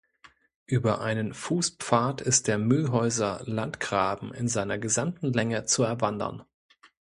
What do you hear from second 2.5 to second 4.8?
Mühlhäuser Landgraben in seiner